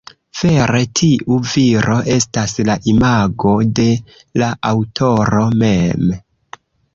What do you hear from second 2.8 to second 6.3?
imago de la aŭtoro mem.